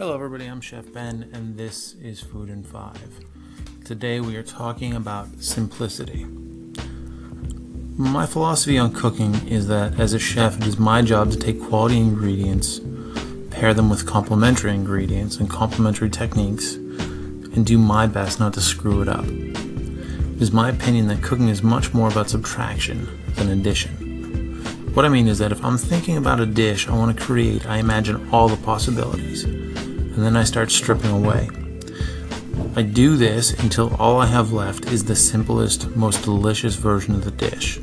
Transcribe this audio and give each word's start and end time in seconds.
Hello, 0.00 0.14
everybody. 0.14 0.46
I'm 0.46 0.62
Chef 0.62 0.90
Ben, 0.94 1.28
and 1.34 1.58
this 1.58 1.92
is 2.02 2.22
Food 2.22 2.48
in 2.48 2.64
Five. 2.64 3.20
Today, 3.84 4.18
we 4.18 4.34
are 4.36 4.42
talking 4.42 4.94
about 4.94 5.28
simplicity. 5.42 6.24
My 7.98 8.24
philosophy 8.24 8.78
on 8.78 8.94
cooking 8.94 9.46
is 9.46 9.66
that 9.66 10.00
as 10.00 10.14
a 10.14 10.18
chef, 10.18 10.56
it 10.56 10.66
is 10.66 10.78
my 10.78 11.02
job 11.02 11.30
to 11.32 11.38
take 11.38 11.62
quality 11.62 11.98
ingredients, 11.98 12.80
pair 13.50 13.74
them 13.74 13.90
with 13.90 14.06
complementary 14.06 14.72
ingredients 14.72 15.36
and 15.36 15.50
complementary 15.50 16.08
techniques, 16.08 16.76
and 16.76 17.66
do 17.66 17.76
my 17.76 18.06
best 18.06 18.40
not 18.40 18.54
to 18.54 18.62
screw 18.62 19.02
it 19.02 19.08
up. 19.08 19.26
It 19.26 20.40
is 20.40 20.50
my 20.50 20.70
opinion 20.70 21.08
that 21.08 21.22
cooking 21.22 21.48
is 21.48 21.62
much 21.62 21.92
more 21.92 22.08
about 22.08 22.30
subtraction 22.30 23.06
than 23.34 23.50
addition. 23.50 24.08
What 24.94 25.04
I 25.04 25.10
mean 25.10 25.28
is 25.28 25.36
that 25.40 25.52
if 25.52 25.62
I'm 25.62 25.76
thinking 25.76 26.16
about 26.16 26.40
a 26.40 26.46
dish 26.46 26.88
I 26.88 26.96
want 26.96 27.14
to 27.14 27.22
create, 27.22 27.66
I 27.66 27.76
imagine 27.76 28.30
all 28.30 28.48
the 28.48 28.56
possibilities, 28.56 29.44
and 30.14 30.24
then 30.24 30.36
I 30.36 30.44
start 30.44 30.70
stripping 30.70 31.10
away. 31.10 31.48
I 32.76 32.82
do 32.82 33.16
this 33.16 33.52
until 33.62 33.94
all 33.96 34.20
I 34.20 34.26
have 34.26 34.52
left 34.52 34.86
is 34.86 35.04
the 35.04 35.16
simplest, 35.16 35.96
most 35.96 36.22
delicious 36.22 36.76
version 36.76 37.14
of 37.14 37.24
the 37.24 37.30
dish. 37.30 37.80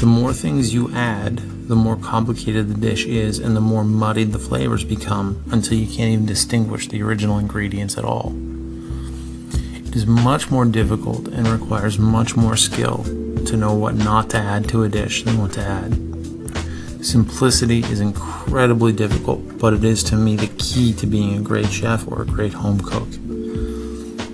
The 0.00 0.06
more 0.06 0.32
things 0.32 0.74
you 0.74 0.92
add, 0.94 1.38
the 1.68 1.76
more 1.76 1.96
complicated 1.96 2.68
the 2.68 2.80
dish 2.80 3.06
is, 3.06 3.38
and 3.38 3.56
the 3.56 3.60
more 3.60 3.84
muddied 3.84 4.32
the 4.32 4.38
flavors 4.38 4.84
become 4.84 5.42
until 5.50 5.78
you 5.78 5.86
can't 5.86 6.12
even 6.12 6.26
distinguish 6.26 6.88
the 6.88 7.02
original 7.02 7.38
ingredients 7.38 7.96
at 7.96 8.04
all. 8.04 8.34
It 9.74 9.96
is 9.96 10.06
much 10.06 10.50
more 10.50 10.64
difficult 10.64 11.28
and 11.28 11.48
requires 11.48 11.98
much 11.98 12.36
more 12.36 12.56
skill 12.56 13.04
to 13.46 13.56
know 13.56 13.74
what 13.74 13.94
not 13.94 14.28
to 14.30 14.36
add 14.36 14.68
to 14.68 14.82
a 14.82 14.88
dish 14.88 15.22
than 15.24 15.38
what 15.38 15.54
to 15.54 15.62
add. 15.62 16.05
Simplicity 17.02 17.80
is 17.80 18.00
incredibly 18.00 18.92
difficult, 18.92 19.58
but 19.58 19.74
it 19.74 19.84
is 19.84 20.02
to 20.04 20.16
me 20.16 20.34
the 20.34 20.48
key 20.58 20.92
to 20.94 21.06
being 21.06 21.36
a 21.36 21.42
great 21.42 21.70
chef 21.70 22.06
or 22.08 22.22
a 22.22 22.26
great 22.26 22.54
home 22.54 22.80
cook. 22.80 23.08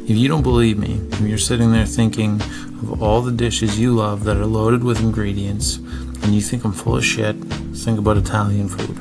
If 0.09 0.17
you 0.17 0.29
don't 0.29 0.43
believe 0.43 0.79
me, 0.79 1.01
if 1.13 1.21
you're 1.21 1.39
sitting 1.39 1.73
there 1.73 1.87
thinking 1.87 2.41
of 2.41 3.03
all 3.03 3.21
the 3.21 3.33
dishes 3.33 3.79
you 3.79 3.95
love 3.95 4.25
that 4.25 4.37
are 4.37 4.47
loaded 4.47 4.85
with 4.85 5.01
ingredients 5.01 5.77
and 5.77 6.35
you 6.35 6.41
think 6.41 6.65
I'm 6.65 6.73
full 6.73 6.97
of 6.97 7.05
shit, 7.05 7.37
think 7.75 7.99
about 7.99 8.17
Italian 8.17 8.69
food. 8.69 8.97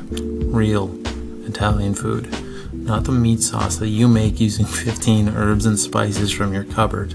Real 0.53 0.93
Italian 1.45 1.93
food. 1.93 2.29
Not 2.73 3.05
the 3.05 3.11
meat 3.11 3.41
sauce 3.41 3.77
that 3.77 3.89
you 3.89 4.07
make 4.07 4.39
using 4.39 4.65
15 4.67 5.29
herbs 5.29 5.65
and 5.65 5.79
spices 5.79 6.31
from 6.31 6.53
your 6.53 6.63
cupboard. 6.63 7.13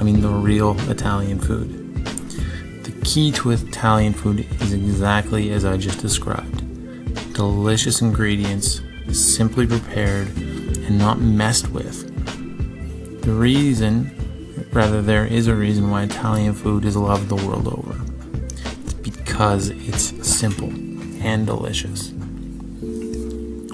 I 0.00 0.04
mean 0.04 0.22
the 0.22 0.28
real 0.28 0.76
Italian 0.90 1.40
food 1.40 1.87
key 3.08 3.32
to 3.32 3.50
Italian 3.52 4.12
food 4.12 4.40
is 4.60 4.74
exactly 4.74 5.50
as 5.50 5.64
I 5.64 5.78
just 5.78 5.98
described 6.00 6.62
delicious 7.32 8.02
ingredients, 8.02 8.82
simply 9.12 9.66
prepared, 9.66 10.28
and 10.36 10.98
not 10.98 11.18
messed 11.18 11.70
with. 11.70 12.04
The 13.22 13.32
reason, 13.32 14.68
rather, 14.72 15.00
there 15.00 15.24
is 15.24 15.46
a 15.46 15.54
reason 15.54 15.90
why 15.90 16.02
Italian 16.02 16.52
food 16.52 16.84
is 16.84 16.96
loved 16.96 17.30
the 17.30 17.36
world 17.36 17.68
over. 17.68 17.98
It's 18.50 18.92
because 18.92 19.70
it's 19.70 20.28
simple 20.28 20.68
and 21.22 21.46
delicious. 21.46 22.10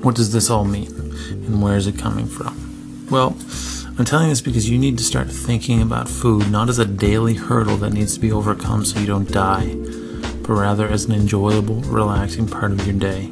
What 0.04 0.14
does 0.14 0.32
this 0.32 0.48
all 0.48 0.64
mean, 0.64 0.92
and 1.46 1.60
where 1.60 1.76
is 1.76 1.88
it 1.88 1.98
coming 1.98 2.26
from? 2.26 3.08
Well, 3.10 3.30
I'm 3.96 4.04
telling 4.04 4.28
this 4.28 4.40
because 4.40 4.68
you 4.68 4.76
need 4.76 4.98
to 4.98 5.04
start 5.04 5.30
thinking 5.30 5.80
about 5.80 6.08
food 6.08 6.50
not 6.50 6.68
as 6.68 6.80
a 6.80 6.84
daily 6.84 7.34
hurdle 7.34 7.76
that 7.76 7.92
needs 7.92 8.14
to 8.14 8.20
be 8.20 8.32
overcome 8.32 8.84
so 8.84 8.98
you 8.98 9.06
don't 9.06 9.30
die, 9.30 9.72
but 10.42 10.54
rather 10.54 10.88
as 10.88 11.04
an 11.04 11.12
enjoyable, 11.12 11.76
relaxing 11.82 12.48
part 12.48 12.72
of 12.72 12.84
your 12.84 12.96
day. 12.96 13.30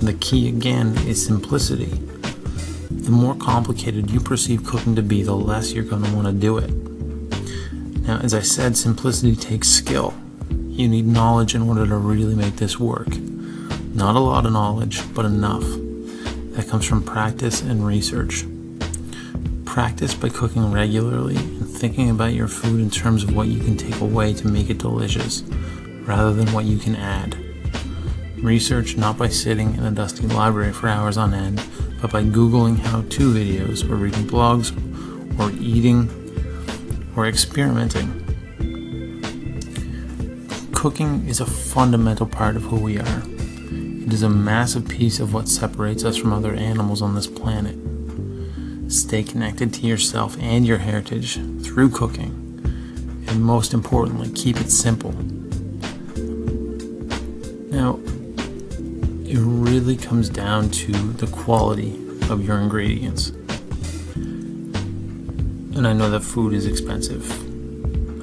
The 0.00 0.12
key 0.20 0.46
again 0.50 0.98
is 1.06 1.24
simplicity. 1.24 1.86
The 2.90 3.10
more 3.10 3.34
complicated 3.34 4.10
you 4.10 4.20
perceive 4.20 4.62
cooking 4.62 4.94
to 4.94 5.02
be, 5.02 5.22
the 5.22 5.34
less 5.34 5.72
you're 5.72 5.84
going 5.84 6.04
to 6.04 6.14
want 6.14 6.26
to 6.26 6.34
do 6.34 6.58
it. 6.58 6.70
Now, 8.06 8.18
as 8.18 8.34
I 8.34 8.42
said, 8.42 8.76
simplicity 8.76 9.34
takes 9.34 9.68
skill. 9.68 10.12
You 10.68 10.86
need 10.86 11.06
knowledge 11.06 11.54
in 11.54 11.62
order 11.62 11.86
to 11.86 11.96
really 11.96 12.34
make 12.34 12.56
this 12.56 12.78
work. 12.78 13.08
Not 13.94 14.16
a 14.16 14.20
lot 14.20 14.44
of 14.44 14.52
knowledge, 14.52 15.00
but 15.14 15.24
enough. 15.24 15.64
That 16.52 16.66
comes 16.68 16.84
from 16.84 17.02
practice 17.02 17.62
and 17.62 17.86
research. 17.86 18.44
Practice 19.76 20.14
by 20.14 20.30
cooking 20.30 20.72
regularly 20.72 21.36
and 21.36 21.68
thinking 21.68 22.08
about 22.08 22.32
your 22.32 22.48
food 22.48 22.80
in 22.80 22.88
terms 22.88 23.22
of 23.22 23.36
what 23.36 23.48
you 23.48 23.60
can 23.60 23.76
take 23.76 24.00
away 24.00 24.32
to 24.32 24.48
make 24.48 24.70
it 24.70 24.78
delicious, 24.78 25.42
rather 26.06 26.32
than 26.32 26.50
what 26.54 26.64
you 26.64 26.78
can 26.78 26.96
add. 26.96 27.36
Research 28.42 28.96
not 28.96 29.18
by 29.18 29.28
sitting 29.28 29.74
in 29.74 29.84
a 29.84 29.90
dusty 29.90 30.26
library 30.28 30.72
for 30.72 30.88
hours 30.88 31.18
on 31.18 31.34
end, 31.34 31.62
but 32.00 32.10
by 32.10 32.22
Googling 32.22 32.78
how 32.78 33.02
to 33.02 33.34
videos 33.34 33.86
or 33.86 33.96
reading 33.96 34.26
blogs 34.26 34.72
or 35.38 35.50
eating 35.60 36.08
or 37.14 37.26
experimenting. 37.26 38.08
Cooking 40.72 41.28
is 41.28 41.40
a 41.40 41.46
fundamental 41.46 42.24
part 42.24 42.56
of 42.56 42.62
who 42.62 42.80
we 42.80 42.98
are. 42.98 43.22
It 43.26 44.14
is 44.14 44.22
a 44.22 44.30
massive 44.30 44.88
piece 44.88 45.20
of 45.20 45.34
what 45.34 45.48
separates 45.48 46.02
us 46.02 46.16
from 46.16 46.32
other 46.32 46.54
animals 46.54 47.02
on 47.02 47.14
this 47.14 47.26
planet. 47.26 47.76
Stay 48.88 49.24
connected 49.24 49.74
to 49.74 49.80
yourself 49.80 50.36
and 50.40 50.64
your 50.64 50.78
heritage 50.78 51.40
through 51.64 51.90
cooking. 51.90 52.30
And 53.26 53.42
most 53.42 53.74
importantly, 53.74 54.30
keep 54.30 54.60
it 54.60 54.70
simple. 54.70 55.10
Now, 57.72 57.98
it 59.28 59.38
really 59.38 59.96
comes 59.96 60.28
down 60.28 60.70
to 60.70 60.92
the 60.92 61.26
quality 61.26 61.96
of 62.30 62.44
your 62.46 62.58
ingredients. 62.58 63.30
And 65.74 65.84
I 65.84 65.92
know 65.92 66.08
that 66.08 66.20
food 66.20 66.52
is 66.52 66.66
expensive. 66.66 67.28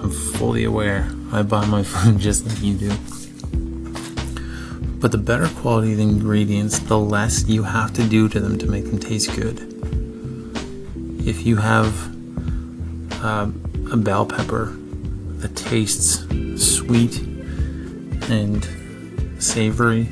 I'm 0.02 0.12
fully 0.12 0.64
aware. 0.64 1.12
I 1.34 1.42
buy 1.42 1.66
my 1.66 1.84
food 1.84 2.20
just 2.20 2.48
like 2.48 2.62
you 2.62 2.76
do. 2.76 2.94
But 5.02 5.12
the 5.12 5.18
better 5.18 5.50
quality 5.60 5.94
the 5.94 6.04
ingredients, 6.04 6.80
the 6.80 6.98
less 6.98 7.50
you 7.50 7.64
have 7.64 7.92
to 7.96 8.08
do 8.08 8.30
to 8.30 8.40
them 8.40 8.58
to 8.60 8.66
make 8.66 8.86
them 8.86 8.98
taste 8.98 9.36
good 9.36 9.73
if 11.26 11.46
you 11.46 11.56
have 11.56 11.94
uh, 13.24 13.50
a 13.92 13.98
bell 13.98 14.26
pepper 14.26 14.76
that 15.38 15.56
tastes 15.56 16.26
sweet 16.58 17.18
and 18.30 18.68
savory, 19.40 20.08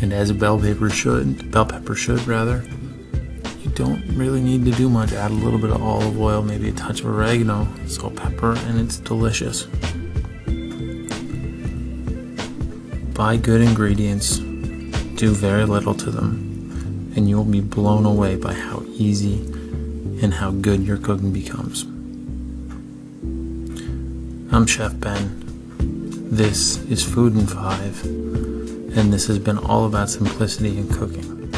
and 0.00 0.12
as 0.12 0.30
a 0.30 0.34
bell 0.34 0.58
pepper 0.58 0.88
should, 0.88 1.50
bell 1.50 1.66
pepper 1.66 1.94
should 1.94 2.26
rather, 2.26 2.64
you 3.60 3.70
don't 3.74 4.02
really 4.16 4.40
need 4.40 4.64
to 4.64 4.70
do 4.72 4.88
much. 4.88 5.12
Add 5.12 5.30
a 5.30 5.34
little 5.34 5.58
bit 5.58 5.70
of 5.70 5.82
olive 5.82 6.18
oil, 6.18 6.42
maybe 6.42 6.70
a 6.70 6.72
touch 6.72 7.00
of 7.00 7.06
oregano, 7.06 7.68
salt, 7.86 8.16
pepper, 8.16 8.54
and 8.66 8.80
it's 8.80 8.98
delicious. 8.98 9.64
Buy 13.14 13.36
good 13.36 13.60
ingredients, 13.60 14.38
do 14.38 15.32
very 15.32 15.66
little 15.66 15.94
to 15.94 16.10
them, 16.10 17.12
and 17.14 17.28
you'll 17.28 17.44
be 17.44 17.60
blown 17.60 18.06
away 18.06 18.36
by 18.36 18.54
how 18.54 18.82
easy 18.92 19.57
and 20.20 20.34
how 20.34 20.50
good 20.50 20.82
your 20.82 20.96
cooking 20.96 21.32
becomes. 21.32 21.82
I'm 24.52 24.66
Chef 24.66 24.98
Ben. 24.98 25.44
This 26.30 26.78
is 26.84 27.04
Food 27.04 27.34
in 27.34 27.46
Five, 27.46 28.04
and 28.04 29.12
this 29.12 29.28
has 29.28 29.38
been 29.38 29.58
all 29.58 29.86
about 29.86 30.10
simplicity 30.10 30.76
in 30.76 30.88
cooking. 30.88 31.52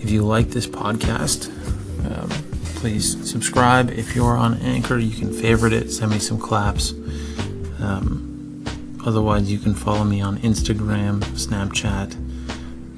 If 0.00 0.10
you 0.10 0.22
like 0.22 0.48
this 0.48 0.66
podcast, 0.66 1.48
um, 2.06 2.30
please 2.76 3.30
subscribe. 3.30 3.90
If 3.90 4.16
you're 4.16 4.36
on 4.36 4.54
Anchor, 4.62 4.98
you 4.98 5.14
can 5.14 5.32
favorite 5.32 5.74
it, 5.74 5.90
send 5.90 6.12
me 6.12 6.18
some 6.18 6.38
claps. 6.38 6.92
Um, 7.78 8.64
otherwise, 9.04 9.52
you 9.52 9.58
can 9.58 9.74
follow 9.74 10.04
me 10.04 10.22
on 10.22 10.38
Instagram, 10.38 11.20
Snapchat, 11.34 12.16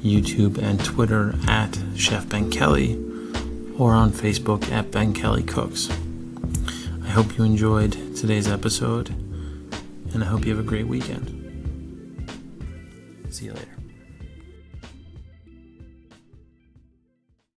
YouTube, 0.04 0.58
and 0.58 0.82
Twitter 0.84 1.34
at 1.48 1.76
Chef 1.96 2.28
Ben 2.28 2.50
Kelly 2.50 3.13
or 3.78 3.92
on 3.94 4.10
Facebook 4.10 4.70
at 4.70 4.90
Ben 4.90 5.12
Kelly 5.12 5.42
Cooks. 5.42 5.90
I 7.02 7.08
hope 7.08 7.36
you 7.36 7.44
enjoyed 7.44 7.92
today's 8.16 8.48
episode, 8.48 9.10
and 10.12 10.22
I 10.22 10.26
hope 10.26 10.44
you 10.44 10.54
have 10.54 10.64
a 10.64 10.68
great 10.68 10.86
weekend. 10.86 11.30
See 13.30 13.46
you 13.46 13.52
later. 13.52 13.83